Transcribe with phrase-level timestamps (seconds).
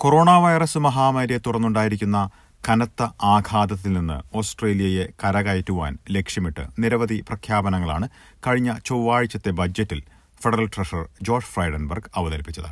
[0.00, 2.30] Corona virus മഹാമാരിയെ തുറന്നുണ്ടായിരിക്കുന്ന
[2.68, 8.08] കനത്ത ആഘാതത്തിൽ നിന്ന് ഓസ്ട്രേലിയയെ കരകയറ്റുവാൻ ലക്ഷ്യമിട്ട് നിരവധി പ്രഖ്യാപനങ്ങളാണ്
[8.46, 10.02] കഴിഞ്ഞ ചൊവ്വാഴ്ചത്തെ ബജറ്റിൽ
[10.42, 12.70] ഫെഡറൽ ട്രഷറർ ജോർജ് ഫ്രൈഡൻബർഗ് അവതരിപ്പിച്ചത്.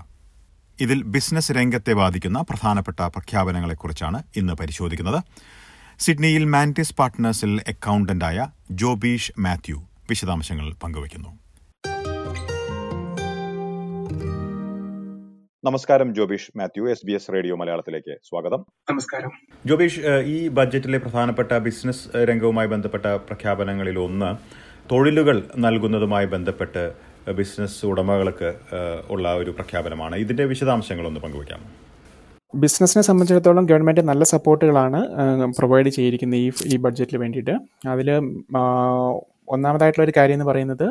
[0.80, 5.22] ഇതിൽ ബിസിനസ് രംഗത്തെ ബാധിക്കുന്ന പ്രധാനപ്പെട്ട പ്രഖ്യാപനങ്ങളെക്കുറിച്ചാണ് ഇന്ന് പരിശോധിക്കുന്നത്.
[5.98, 11.45] സിഡ്നിയിൽ മാന്റിസ് പാർട്ട്നേഴ്സിൽ അക്കൌണ്ടന്റായ ജോബീഷ് മാത്യു വിശദാംശങ്ങൾ പങ്കുവയ്ക്കുന്നു.
[15.66, 18.60] നമസ്കാരം Jobish Mathew S B S radio മലയാളത്തിലേക്ക് സ്വാഗതം.
[18.90, 19.30] നമസ്കാരം.
[19.68, 20.00] ജോബീഷ്
[20.34, 24.30] ഈ ബജറ്റിലെ പ്രധാനപ്പെട്ട ബിസിനസ് രംഗവുമായി ബന്ധപ്പെട്ട പ്രഖ്യാപനങ്ങളിൽ ഒന്ന്
[24.90, 26.82] തൊഴിലുകൾ നൽകുന്നതുമായി ബന്ധപ്പെട്ട്
[27.40, 28.50] ബിസിനസ് ഉടമകൾക്ക്
[29.14, 30.16] ഉള്ള ഒരു പ്രഖ്യാപനമാണ്.
[30.24, 31.68] ഇതിന്റെ വിശദാംശങ്ങൾ ഒന്ന് പങ്കുവയ്ക്കാമോ
[32.64, 35.00] ബിസിനസ്സിനെ സംബന്ധിച്ചിടത്തോളം ഗവൺമെന്റ് നല്ല സപ്പോർട്ടുകളാണ്
[35.56, 37.54] പ്രൊവൈഡ് ചെയ്തിരിക്കുന്നത് ഈ ഈ ബഡ്ജറ്റിന് വേണ്ടിയിട്ട്.
[37.94, 38.08] അതിൽ
[39.54, 40.86] ഒന്നാമതായിട്ടുള്ള ഒരു കാര്യം എന്ന് പറയുന്നത്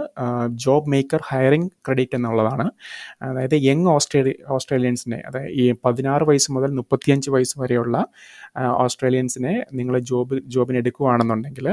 [0.63, 2.65] ജോബ് മേക്കർ ഹയറിംഗ് ക്രെഡിറ്റ് എന്നുള്ളതാണ്.
[3.27, 7.95] അതായത് യങ് ഓസ്ട്രേലിയ ഓസ്ട്രേലിയൻസിനെ അതായത് ഈ പതിനാറ് വയസ്സ് മുതൽ മുപ്പത്തിയഞ്ച് വയസ്സ് വരെയുള്ള
[8.83, 11.67] ഓസ്ട്രേലിയൻസിനെ നിങ്ങൾ ജോബ് ജോബിന് എടുക്കുകയാണെന്നുണ്ടെങ്കിൽ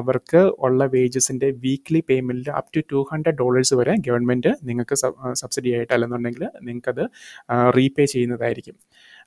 [0.00, 4.96] അവർക്ക് ഉള്ള വേജസിന്റെ weekly payment up to two hundred dollars വരെ ഗവൺമെന്റ് നിങ്ങൾക്ക്
[5.42, 7.04] സബ്സിഡി ആയിട്ട് അല്ലെന്നുണ്ടെങ്കിൽ നിങ്ങൾക്കത്
[7.76, 8.76] റീപേ ചെയ്യുന്നതായിരിക്കും.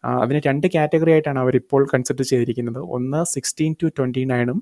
[0.03, 2.79] അതിന് രണ്ട് കാറ്റഗറി ആയിട്ടാണ് അവരിപ്പോൾ കൺസിഡർ ചെയ്തിരിക്കുന്നത്.
[2.97, 4.59] ഒന്ന് സിക്സ്റ്റീൻ ടു ട്വന്റി നയനും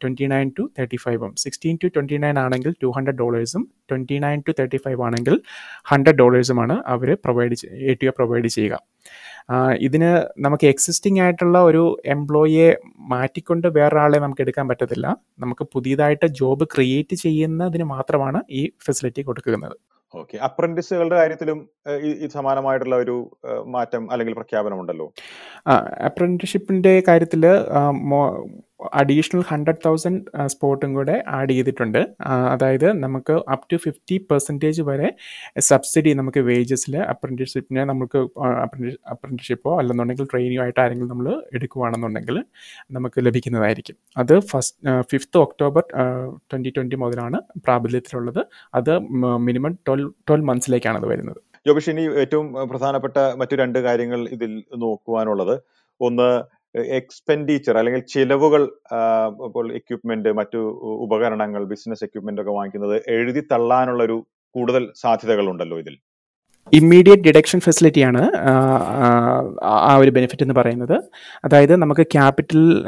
[0.00, 4.40] ട്വന്റി നയൻ ടു തേർട്ടി ഫൈവും സിക്സ്റ്റീൻ ടു ട്വന്റി നയൻ ആണെങ്കിൽ two hundred ഡോളേഴ്സും twenty nine
[4.46, 5.36] to thirty five ആണെങ്കിൽ
[5.90, 7.56] ഹൺഡ്രഡ് ഡോളേഴ്സുമാണ് അവർ provide
[7.90, 8.76] A T O provide ചെയ്യുക.
[9.86, 10.10] ഇതിന്
[10.44, 11.82] നമുക്ക് എക്സിസ്റ്റിംഗ് ആയിട്ടുള്ള ഒരു
[12.14, 12.70] എംപ്ലോയിയെ
[13.12, 15.06] മാറ്റിക്കൊണ്ട് വേറൊരാളെ നമുക്ക് എടുക്കാൻ പറ്റത്തില്ല.
[15.44, 19.76] നമുക്ക് പുതിയതായിട്ട് ജോബ് ക്രിയേറ്റ് ചെയ്യുന്നതിന് മാത്രമാണ് ഈ ഫെസിലിറ്റി കൊടുക്കുന്നത്.
[20.14, 21.58] ഓക്കെ അപ്രന്റീസുകളുടെ കാര്യത്തിലും
[22.02, 23.16] ഈ സമാനമായിട്ടുള്ള ഒരു
[23.66, 25.06] മാറ്റം അല്ലെങ്കിൽ പ്രഖ്യാപനം ഉണ്ടല്ലോ
[26.00, 27.44] അപ്രന്റീഷിപ്പിന്റെ കാര്യത്തിൽ
[29.00, 32.00] അഡീഷണൽ ഹൺഡ്രഡ് തൗസൻഡ് സ്പോട്ടും കൂടെ ആഡ് ചെയ്തിട്ടുണ്ട്.
[32.52, 35.08] അതായത് നമുക്ക് അപ് ടു ഫിഫ്റ്റി പെർസെന്റേജ് വരെ
[35.70, 38.18] സബ്സിഡി നമുക്ക് വേജസിൽ അപ്രന്റീഷിപ്പിനെ നമുക്ക്
[39.14, 42.38] അപ്രന്റീഷിപ്പോ അല്ലെന്നുണ്ടെങ്കിൽ ട്രെയിനിങ്ങോ ആയിട്ട് ആരെങ്കിലും നമ്മൾ എടുക്കുകയാണെന്നുണ്ടെങ്കിൽ
[42.96, 43.96] നമുക്ക് ലഭിക്കുന്നതായിരിക്കും.
[44.22, 45.84] അത് first fifth October
[46.50, 48.42] twenty twenty മുതലാണ് പ്രാബല്യത്തിലുള്ളത്.
[48.74, 48.92] അത്
[49.48, 51.40] മിനിമം ട്വൽവ് ട്വൽവ് മന്ത്സിലേക്കാണ് അത് വരുന്നത്.
[51.66, 55.56] ജോബിഷ് ഇനി ഏറ്റവും പ്രധാനപ്പെട്ട മറ്റു രണ്ട് കാര്യങ്ങൾ ഇതിൽ നോക്കുവാനുള്ളത്.
[56.00, 56.28] ഒന്ന്
[56.98, 58.62] എക്സ്പെൻഡിച്ചർ അല്ലെങ്കിൽ ചിലവുകൾ
[59.46, 60.58] ഇപ്പോൾ എക്യുപ്മെന്റ് മറ്റു
[61.04, 65.98] ഉപകരണങ്ങൾ ബിസിനസ് എക്യുപ്മെന്റ് ഒക്കെ വാങ്ങിക്കുന്നത് എഴുതി തള്ളാനുള്ള ഒരു കൂടുതൽ സാധ്യതകൾ ഉണ്ടല്ലോ ഇതിൽ
[66.72, 68.22] ഇമ്മീഡിയറ്റ് ഡിഡക്ഷൻ ഫെസിലിറ്റിയാണ്
[69.62, 70.94] ആ ഒരു ബെനിഫിറ്റ് എന്ന് പറയുന്നത്.
[71.44, 72.84] അതായത് നമുക്ക് ക്യാപിറ്റൽ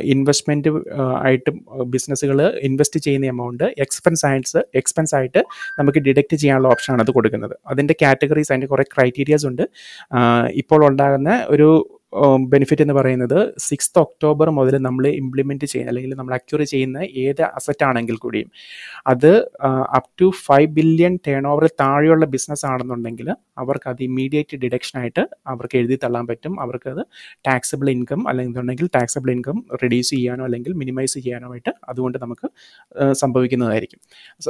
[0.00, 0.70] ഇൻവെസ്റ്റ്മെന്റ്
[1.16, 1.50] ആയിട്ട്
[1.82, 5.42] ബിസിനസ്സുകൾ ഇൻവെസ്റ്റ് ചെയ്യുന്ന എമൗണ്ട് എക്സ്പെൻസ് ആയിട്ട് എക്സ്പെൻസ് ആയിട്ട്
[5.78, 7.56] നമുക്ക് ഡിഡക്റ്റ് ചെയ്യാനുള്ള ഓപ്ഷനാണ് അത് കൊടുക്കുന്നത്.
[7.66, 9.68] അതിന്റെ കാറ്റഗറീസ് അതിന്റെ കുറേ ക്രൈറ്റീരിയാസ് ഉണ്ട്.
[10.54, 11.97] ഇപ്പോൾ ഉണ്ടാകുന്ന ഒരു
[12.48, 17.84] ബെനിഫിറ്റ് എന്ന് പറയുന്നത് സിക്സ്ത് ഒക്ടോബർ മുതൽ നമ്മൾ ഇംപ്ലിമെന്റ് ചെയ്യുന്ന അല്ലെങ്കിൽ നമ്മൾ അക്യൂർ ചെയ്യുന്ന ഏത് അസറ്റ്
[17.84, 18.50] ആണെങ്കിൽ കൂടിയും.
[19.06, 19.50] അത്
[19.96, 25.98] up to five billion turnover താഴെയുള്ള ബിസിനസ് ആണെന്നുണ്ടെങ്കിൽ അവർക്ക് അത് ഇമ്മീഡിയറ്റ് ഡിഡക്ഷൻ ആയിട്ട് അവർക്ക് എഴുതി
[26.04, 26.60] തള്ളാൻ പറ്റും.
[26.62, 27.02] അത്
[27.46, 32.48] ടാക്സബിൾ ഇൻകം അല്ലെങ്കിൽ ടാക്സബിൾ ഇൻകം റിഡ്യൂസ് ചെയ്യാനോ അല്ലെങ്കിൽ മിനിമൈസ് ചെയ്യാനോ ആയിട്ട് അതുകൊണ്ട് നമുക്ക്
[33.12, 34.00] സംഭവിക്കുന്നതായിരിക്കും.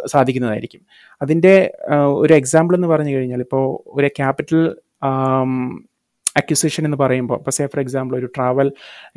[0.06, 0.82] സാധിക്കുന്നതായിരിക്കും.
[1.22, 1.72] അതിന്റെ
[2.16, 4.74] ഒരു എക്സാമ്പിൾ എന്ന് പറഞ്ഞു കഴിഞ്ഞാൽ ഇപ്പോൾ ഒരു ക്യാപിറ്റൽ
[6.40, 8.68] അക്വിസിഷൻ എന്ന് പറയുമ്പോൾ ഇപ്പോൾ സേ ഫോർ എക്സാമ്പിൾ ഒരു ട്രാവൽ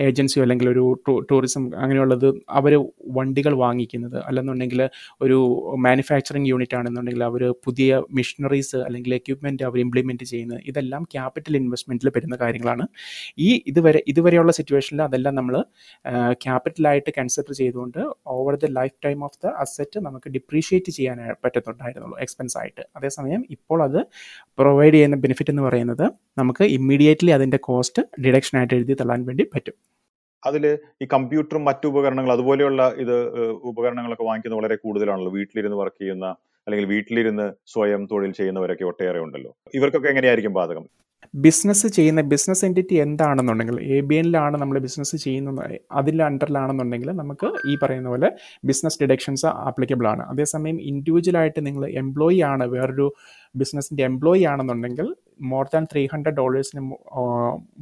[0.08, 0.84] ഏജൻസിയോ അല്ലെങ്കിൽ ഒരു
[1.30, 2.28] ടൂറിസം അങ്ങനെയുള്ളത്
[2.60, 2.74] അവർ
[3.18, 4.18] വണ്ടികൾ വാങ്ങിക്കുന്നത്.
[4.28, 4.82] അല്ലെന്നുണ്ടെങ്കിൽ
[5.26, 5.38] ഒരു
[5.86, 10.62] മാനുഫാക്ചറിങ് യൂണിറ്റ് ആണെന്നുണ്ടെങ്കിൽ അവർ പുതിയ മിഷനറീസ് അല്ലെങ്കിൽ എക്യുപ്മെന്റ് അവർ ഇംപ്ലിമെന്റ് ചെയ്യുന്നത്.
[10.72, 12.86] ഇതെല്ലാം ക്യാപിറ്റൽ ഇൻവെസ്റ്റ്മെന്റിൽ വരുന്ന കാര്യങ്ങളാണ്.
[13.48, 15.56] ഈ ഇതുവരെ ഇതുവരെയുള്ള സിറ്റുവേഷനിൽ അതെല്ലാം നമ്മൾ
[16.46, 18.02] ക്യാപിറ്റലായിട്ട് കൺസിഡർ ചെയ്തുകൊണ്ട്
[18.38, 18.70] over the
[19.06, 22.84] lifetime of the asset നമുക്ക് ഡിപ്രീഷിയേറ്റ് ചെയ്യാൻ പറ്റത്തുണ്ടായിരുന്നുള്ളൂ എക്സ്പെൻസ് ആയിട്ട്.
[22.98, 24.00] അതേസമയം ഇപ്പോൾ അത്
[24.60, 26.06] പ്രൊവൈഡ് ചെയ്യുന്ന ബെനിഫിറ്റ് എന്ന് പറയുന്നത്
[26.38, 29.74] നമുക്ക് ഇമ്മീഡിയറ്റ്ലി അതിന്റെ കോസ്റ്റ് ഡിഡക്ഷൻ ആയിട്ട് എഴുതി തള്ളാൻ വേണ്ടി പറ്റും.
[30.46, 33.16] അതിൽ ഈ കമ്പ്യൂട്ടറും മറ്റു ഉപകരണങ്ങൾ അതുപോലെയുള്ള ഇത്
[33.64, 35.32] ഉപകരണങ്ങളൊക്കെ വാങ്ങിക്കുന്നത് വളരെ കൂടുതലാണല്ലോ.
[35.32, 36.26] വീട്ടിലിരുന്ന് വർക്ക് ചെയ്യുന്ന
[36.68, 39.52] അല്ലെങ്കിൽ വീട്ടിലിരുന്ന് സ്വയം തൊഴിൽ ചെയ്യുന്നവരൊക്കെ ഒട്ടേറെ ഉണ്ടല്ലോ.
[39.76, 40.86] ഇവർക്കൊക്കെ എങ്ങനെയായിരിക്കും ബാധകം?
[41.36, 47.78] ബിസിനസ് ചെയ്യുന്ന ബിസിനസ് എന്റിറ്റി എന്താണെന്നുണ്ടെങ്കിൽ എ ബി എനിലാണ് നമ്മൾ ബിസിനസ് ചെയ്യുന്നത് അതിന്റെ അണ്ടറിലാണെന്നുണ്ടെങ്കിൽ നമുക്ക് ഈ
[47.84, 48.30] പറയുന്ന പോലെ
[48.66, 50.24] ബിസിനസ് ഡിഡക്ഷൻസ് ആപ്ലിക്കബിൾ ആണ്.
[50.24, 53.14] അതേസമയം ഇൻഡിവിജ്വലായിട്ട് നിങ്ങൾ എംപ്ലോയി ആണ് വേറൊരു
[53.56, 55.16] ബിസിനസ്സിന്റെ എംപ്ലോയി ആണെന്നുണ്ടെങ്കിൽ
[55.52, 56.82] മോർ ദാൻ ത്രീ ഹൺഡ്രഡ് ഡോളേഴ്സിന്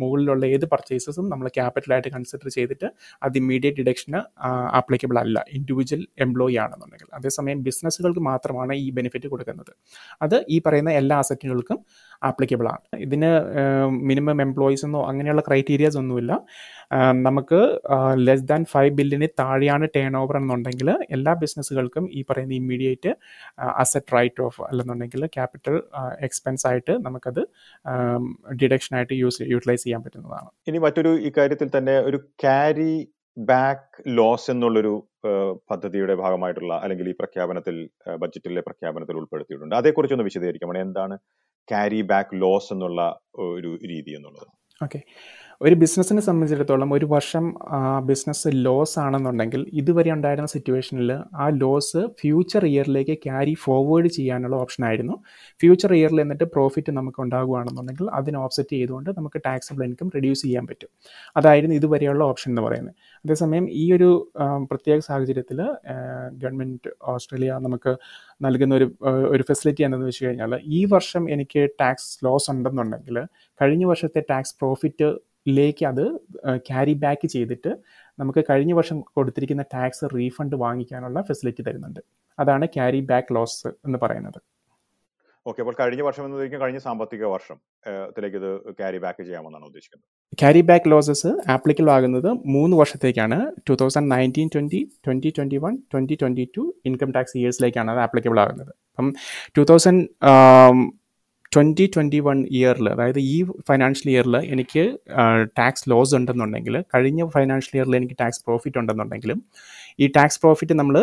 [0.01, 2.87] മുകളിലുള്ള ഏത് പർച്ചേസസും നമ്മൾ ക്യാപിറ്റലായിട്ട് കൺസിഡർ ചെയ്തിട്ട്
[3.23, 4.21] അത് ഇമ്മീഡിയറ്റ് ഡിഡക്ഷന്
[4.79, 5.45] ആപ്ലിക്കബിൾ അല്ല.
[5.53, 7.09] ഇൻഡിവിജ്വൽ എംപ്ലോയി ആണെന്നുണ്ടെങ്കിൽ.
[7.13, 9.71] അതേസമയം ബിസിനസ്സുകൾക്ക് മാത്രമാണ് ഈ ബെനിഫിറ്റ് കൊടുക്കുന്നത്.
[10.21, 11.79] അത് ഈ പറയുന്ന എല്ലാ അസറ്റുകൾക്കും
[12.23, 12.83] ആപ്ലിക്കബിൾ ആണ്.
[12.99, 13.31] ഇതിന്
[14.09, 16.33] മിനിമം എംപ്ലോയീസ് എന്നോ അങ്ങനെയുള്ള ക്രൈറ്റീരിയാസ് ഒന്നുമില്ല.
[17.27, 17.59] നമുക്ക്
[18.27, 23.11] ലെസ് ദാൻ ഫൈവ് ബില്യന് താഴെയാണ് ടേൺ ഓവർ എന്നുണ്ടെങ്കിൽ എല്ലാ ബിസിനസ്സുകൾക്കും ഈ പറയുന്ന ഇമ്മീഡിയറ്റ്
[23.83, 25.77] അസറ്റ് റൈറ്റ് ഓഫ് അല്ലെന്നുണ്ടെങ്കിൽ ക്യാപിറ്റൽ
[26.27, 27.41] എക്സ്പെൻസ് ആയിട്ട് നമുക്കത്
[28.63, 30.49] ഡിഡക്ഷൻ ആയിട്ട് യൂസ് യൂട്ടിലൈസ് ചെയ്യാൻ പറ്റുന്നതാണ്.
[30.69, 32.93] ഇനി മറ്റൊരു ഇക്കാര്യത്തിൽ തന്നെ ഒരു ക്യാരി
[33.37, 34.93] ബാക്ക് ലോസ് എന്നുള്ളൊരു
[35.71, 37.75] പദ്ധതിയുടെ ഭാഗമായിട്ടുള്ള അല്ലെങ്കിൽ ഈ പ്രഖ്യാപനത്തിൽ
[38.21, 39.75] ബജറ്റിലെ പ്രഖ്യാപനത്തിൽ ഉൾപ്പെടുത്തിയിട്ടുണ്ട്.
[39.79, 41.15] അതേക്കുറിച്ച് ഒന്ന് വിശദീകരിക്കണം എന്താണ്
[41.71, 43.01] ക്യാരി ബാക്ക് ലോസ് എന്നുള്ള
[43.55, 44.47] ഒരു രീതി എന്നുള്ളത്?
[44.81, 44.99] ഓക്കെ
[45.61, 47.45] ഒരു ബിസിനസ്സിനെ സംബന്ധിച്ചിടത്തോളം ഒരു വർഷം
[48.09, 55.15] ബിസിനസ് ലോസ് ആണെന്നുണ്ടെങ്കിൽ ഇതുവരെ ഉണ്ടായിരുന്ന സിറ്റുവേഷനിൽ ആ ലോസ് ഫ്യൂച്ചർ ഇയറിലേക്ക് ക്യാരി ഫോർവേഡ് ചെയ്യാനുള്ള ഓപ്ഷൻ ആയിരുന്നു.
[55.61, 60.89] ഫ്യൂച്ചർ ഇയറിൽ എന്നിട്ട് പ്രോഫിറ്റ് നമുക്ക് ഉണ്ടാകുകയാണെന്നുണ്ടെങ്കിൽ അതിനെ ഓഫ്സെറ്റ് ചെയ്തുകൊണ്ട് നമുക്ക് ടാക്സബിൾ ഇൻകം റെഡ്യൂസ് ചെയ്യാൻ പറ്റും.
[61.37, 62.95] അതായിരുന്നു ഇതുവരെയുള്ള ഓപ്ഷൻ എന്ന് പറയുന്നത്.
[63.25, 64.09] അതേസമയം ഈ ഒരു
[64.71, 65.61] പ്രത്യേക സാഹചര്യത്തിൽ
[66.41, 67.93] ഗവൺമെന്റ് ഓസ്ട്രേലിയ നമുക്ക്
[68.41, 68.87] നൽകുന്ന ഒരു
[69.29, 73.17] ഒരു ഫെസിലിറ്റി എന്തെന്ന് വെച്ച് കഴിഞ്ഞാൽ ഈ വർഷം എനിക്ക് ടാക്സ് ലോസ് ഉണ്ടെന്നുണ്ടെങ്കിൽ
[73.61, 76.05] കഴിഞ്ഞ വർഷത്തെ ടാക്സ് പ്രോഫിറ്റിലേക്ക് അത്
[76.69, 77.71] ക്യാരി ബാക്ക് ചെയ്തിട്ട്
[78.19, 82.01] നമുക്ക് കഴിഞ്ഞ വർഷം കൊടുത്തിരിക്കുന്ന ടാക്സ് റീഫണ്ട് വാങ്ങിക്കാനുള്ള ഫെസിലിറ്റി തരുന്നുണ്ട്.
[82.37, 84.39] അതാണ് ക്യാരി ബാക്ക് ലോസ് എന്ന് പറയുന്നത്.
[85.49, 87.57] ഓക്കെ അപ്പോൾ കഴിഞ്ഞ വർഷം എന്നതായിരിക്കും കഴിഞ്ഞ സാമ്പത്തിക വർഷം
[88.13, 88.49] ത്തിലേക്ക് ഇത്
[88.79, 90.05] ക്യാരി ബാക്ക് ചെയ്യാമെന്നാണ് ഉദ്ദേശിക്കുന്നത്.
[90.39, 93.37] ക്യാരി ബാക്ക് ലോസസ് ആപ്ലിക്കൽ ആകുന്നത് മൂന്ന് വർഷത്തേക്കാണ്.
[93.67, 98.39] Two thousand nineteen twenty twenty twenty one twenty twenty two income tax ഇയേഴ്സിലേക്കാണ് അത് ആപ്ലിക്കബിൾ
[98.43, 98.71] ആകുന്നത്.
[98.91, 99.09] അപ്പം
[99.57, 100.03] two thousand
[101.51, 103.37] twenty twenty one ഇയറിൽ അതായത് ഈ
[103.69, 104.83] ഫൈനാൻഷ്യൽ ഇയറിൽ എനിക്ക്
[105.59, 109.39] ടാക്സ് ലോസ് ഉണ്ടെന്നുണ്ടെങ്കിൽ കഴിഞ്ഞ ഫൈനാൻഷ്യൽ ഇയറിൽ എനിക്ക് ടാക്സ് പ്രോഫിറ്റ് ഉണ്ടെന്നുണ്ടെങ്കിലും
[109.99, 110.95] ഈ ടാക്സ് പ്രോഫിറ്റ് നമ്മൾ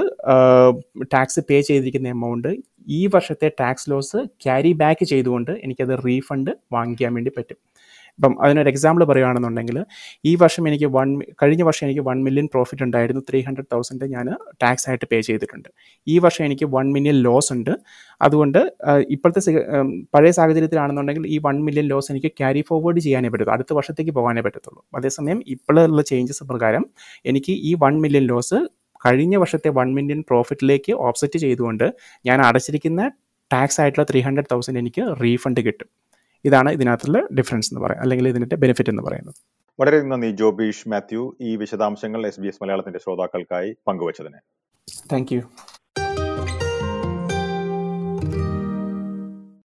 [1.14, 2.50] ടാക്സ് പേ ചെയ്തിരിക്കുന്ന എമൗണ്ട്
[2.98, 7.58] ഈ വർഷത്തെ ടാക്സ് ലോസ് ക്യാരി ബാക്ക് ചെയ്തുകൊണ്ട് എനിക്കത് റീഫണ്ട് വാങ്ങിക്കാൻ വേണ്ടി പറ്റും.
[8.18, 9.78] ഇപ്പം അതിനൊരു എക്സാമ്പിൾ പറയുകയാണെന്നുണ്ടെങ്കിൽ
[10.30, 11.08] ഈ വർഷം എനിക്ക് വൺ
[11.42, 13.22] കഴിഞ്ഞ വർഷം എനിക്ക് വൺ മില്യൺ പ്രോഫിറ്റ് ഉണ്ടായിരുന്നു.
[13.28, 14.26] ത്രീ ഹൺഡ്രഡ് തൗസൻഡ് ഞാൻ
[14.62, 15.68] ടാക്സ് ആയിട്ട് പേ ചെയ്തിട്ടുണ്ട്.
[16.06, 17.72] ഈ വർഷം എനിക്ക് വൺ മില്യൺ ലോസ് ഉണ്ട്.
[18.20, 18.60] അതുകൊണ്ട്
[19.16, 19.40] ഇപ്പോഴത്തെ
[20.14, 23.56] പഴയ സാഹചര്യത്തിലാണെന്നുണ്ടെങ്കിൽ ഈ വൺ മില്യൺ ലോസ് എനിക്ക് ക്യാരി ഫോർവേഡ് ചെയ്യാനേ പറ്റത്തുള്ളൂ.
[23.58, 24.80] അടുത്ത വർഷത്തേക്ക് പോകാനേ പറ്റത്തുള്ളൂ.
[25.00, 26.86] അതേസമയം ഇപ്പോഴുള്ള ചേഞ്ചസ് പ്രകാരം
[27.32, 28.60] എനിക്ക് ഈ വൺ മില്യൺ ലോസ്
[29.06, 31.94] കഴിഞ്ഞ വർഷത്തെ വൺ മില്യൺ പ്രോഫിറ്റിലേക്ക് ഓഫ്സെറ്റ് ചെയ്തുകൊണ്ട്
[32.26, 33.10] ഞാൻ അടച്ചിരിക്കുന്ന
[33.52, 35.88] ടാക്സ് ആയിട്ടുള്ള ത്രീ ഹൺഡ്രഡ് തൗസൻഡ് എനിക്ക് റീഫണ്ട് കിട്ടും.
[36.44, 39.34] ഇതാണ് ഇതിനകത്തുള്ള ഡിഫറൻസ് എന്ന് പറയുന്നത് അല്ലെങ്കിൽ ഇതിന്റെ ബെനിഫിറ്റ് എന്ന് പറയുന്നത്.
[39.80, 41.36] വളരെ നന്ദി ജോബീഷ് മാത്യു.
[41.40, 44.38] ഈ വിശദാംശങ്ങൾ എസ് ബി എസ് മലയാളത്തിന്റെ ശ്രോതാക്കൾക്കായി പങ്കുവച്ചതിന്.
[45.12, 45.40] Thank you